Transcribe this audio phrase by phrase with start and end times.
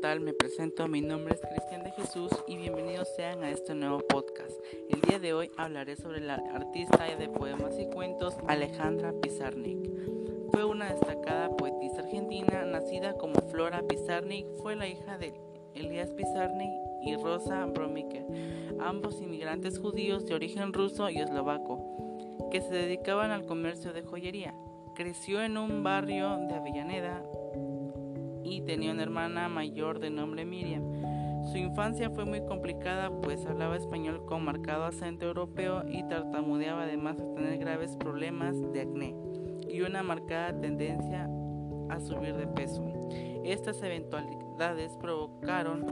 [0.00, 0.20] tal?
[0.20, 4.52] Me presento, mi nombre es Cristian de Jesús y bienvenidos sean a este nuevo podcast.
[4.88, 9.78] El día de hoy hablaré sobre la artista de poemas y cuentos Alejandra Pizarnik.
[10.52, 15.34] Fue una destacada poetisa argentina, nacida como Flora Pizarnik, fue la hija de
[15.74, 16.72] Elías Pizarnik
[17.02, 18.24] y Rosa Bromike,
[18.80, 24.54] ambos inmigrantes judíos de origen ruso y eslovaco, que se dedicaban al comercio de joyería.
[24.94, 27.22] Creció en un barrio de Avellaneda,
[28.52, 30.82] y tenía una hermana mayor de nombre Miriam.
[31.50, 37.16] Su infancia fue muy complicada pues hablaba español con marcado acento europeo y tartamudeaba además
[37.16, 39.16] de tener graves problemas de acné
[39.66, 41.30] y una marcada tendencia
[41.88, 42.84] a subir de peso.
[43.42, 45.86] Estas eventualidades provocaron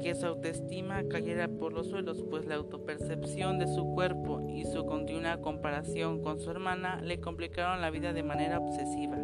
[0.00, 4.86] que su autoestima cayera por los suelos, pues la autopercepción de su cuerpo y su
[4.86, 9.18] continua comparación con su hermana le complicaron la vida de manera obsesiva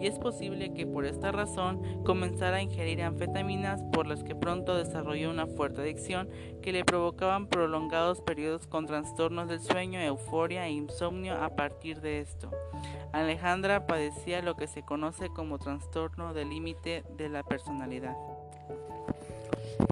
[0.00, 4.76] y es posible que por esta razón comenzara a ingerir anfetaminas por las que pronto
[4.76, 6.28] desarrolló una fuerte adicción
[6.62, 12.20] que le provocaban prolongados periodos con trastornos del sueño, euforia e insomnio a partir de
[12.20, 12.50] esto.
[13.12, 18.16] Alejandra padecía lo que se conoce como trastorno del límite de la personalidad.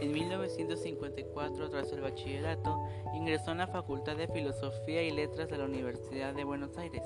[0.00, 5.64] En 1954, tras el bachillerato, ingresó en la Facultad de Filosofía y Letras de la
[5.64, 7.02] Universidad de Buenos Aires.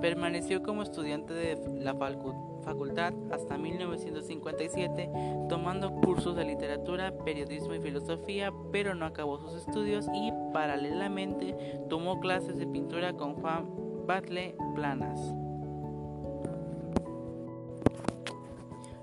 [0.00, 5.10] Permaneció como estudiante de la facultad hasta 1957,
[5.48, 12.20] tomando cursos de literatura, periodismo y filosofía, pero no acabó sus estudios y paralelamente tomó
[12.20, 13.66] clases de pintura con Juan
[14.06, 15.45] Batle Planas.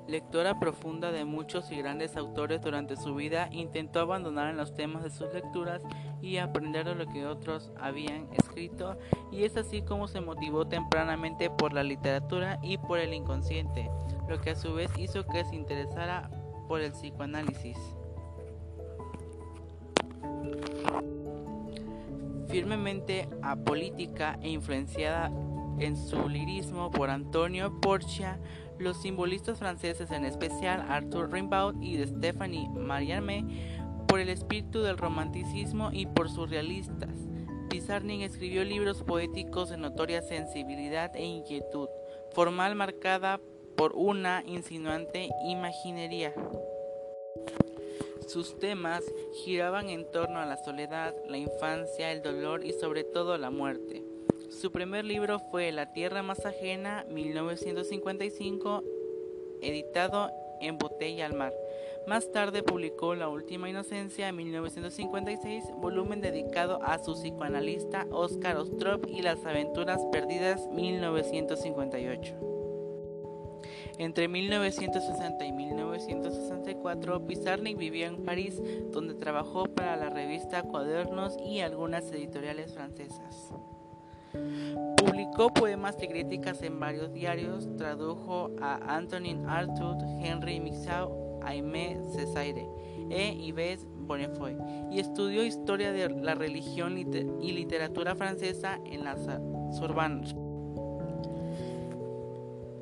[0.07, 5.09] Lectora profunda de muchos y grandes autores durante su vida, intentó abandonar los temas de
[5.09, 5.81] sus lecturas
[6.21, 8.97] y aprender de lo que otros habían escrito,
[9.31, 13.89] y es así como se motivó tempranamente por la literatura y por el inconsciente,
[14.27, 16.29] lo que a su vez hizo que se interesara
[16.67, 17.77] por el psicoanálisis.
[22.49, 25.31] Firmemente apolítica e influenciada
[25.79, 28.39] en su lirismo por Antonio Porcia,
[28.83, 33.45] los simbolistas franceses, en especial Arthur Rimbaud y Stephanie Mariarme,
[34.07, 37.09] por el espíritu del romanticismo y por surrealistas.
[37.69, 41.87] Pizarnik escribió libros poéticos de notoria sensibilidad e inquietud,
[42.33, 43.39] formal marcada
[43.75, 46.33] por una insinuante imaginería.
[48.27, 49.03] Sus temas
[49.43, 54.12] giraban en torno a la soledad, la infancia, el dolor y sobre todo la muerte.
[54.49, 58.83] Su primer libro fue La Tierra Más Ajena, 1955,
[59.61, 60.31] editado
[60.61, 61.53] en Botella al Mar.
[62.07, 69.07] Más tarde publicó La Última Inocencia en 1956, volumen dedicado a su psicoanalista Oscar Ostrov
[69.07, 72.53] y Las Aventuras Perdidas 1958.
[73.99, 78.61] Entre 1960 y 1964, Pizarnik vivió en París,
[78.91, 83.53] donde trabajó para la revista Cuadernos y algunas editoriales francesas.
[84.97, 92.67] Publicó poemas y críticas en varios diarios, tradujo a Antonin Artaud, Henry Mixau, Aimé Césaire
[93.09, 94.55] e Yves Bonnefoy
[94.91, 99.15] y estudió historia de la religión y literatura francesa en la
[99.71, 100.23] Sorbonne.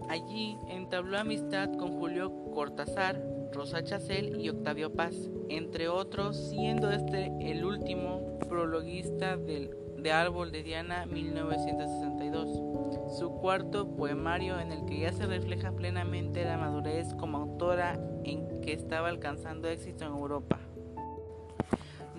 [0.10, 3.22] Allí entabló amistad con Julio Cortázar,
[3.54, 5.16] Rosa Chacel y Octavio Paz,
[5.50, 9.70] entre otros, siendo este el último prologuista del
[10.02, 16.44] de Árbol de Diana 1962, su cuarto poemario en el que ya se refleja plenamente
[16.44, 20.58] la madurez como autora en que estaba alcanzando éxito en Europa.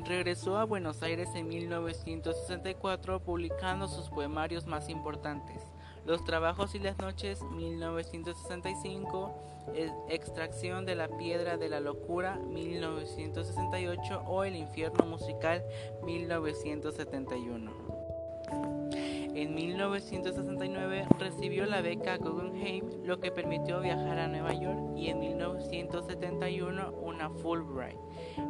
[0.05, 5.63] Regresó a Buenos Aires en 1964 publicando sus poemarios más importantes,
[6.05, 9.35] Los Trabajos y las Noches 1965,
[10.09, 15.63] Extracción de la Piedra de la Locura 1968 o El Infierno Musical
[16.03, 18.02] 1971.
[19.43, 25.19] En 1969 recibió la beca Guggenheim, lo que permitió viajar a Nueva York, y en
[25.19, 27.99] 1971 una Fulbright.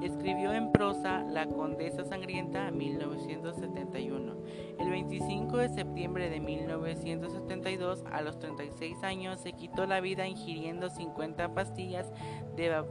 [0.03, 4.37] Escribió en prosa La Condesa Sangrienta 1971.
[4.79, 10.91] El 25 de septiembre de 1972, a los 36 años, se quitó la vida ingiriendo
[10.91, 12.13] 50 pastillas
[12.55, 12.85] de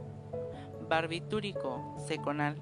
[0.88, 2.56] barbitúrico seconal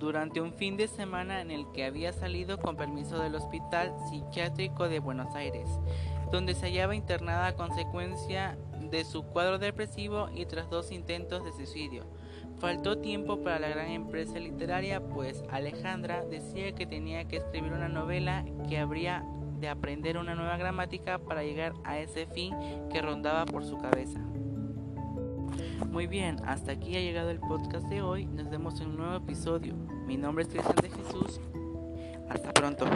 [0.00, 4.88] durante un fin de semana en el que había salido con permiso del Hospital Psiquiátrico
[4.88, 5.68] de Buenos Aires,
[6.32, 8.58] donde se hallaba internada a consecuencia
[8.90, 12.06] de su cuadro depresivo y tras dos intentos de suicidio.
[12.58, 17.88] Faltó tiempo para la gran empresa literaria, pues Alejandra decía que tenía que escribir una
[17.88, 19.24] novela que habría
[19.60, 22.54] de aprender una nueva gramática para llegar a ese fin
[22.90, 24.20] que rondaba por su cabeza.
[25.90, 28.26] Muy bien, hasta aquí ha llegado el podcast de hoy.
[28.26, 29.74] Nos vemos en un nuevo episodio.
[30.06, 31.40] Mi nombre es Cristian de Jesús.
[32.28, 32.86] Hasta pronto.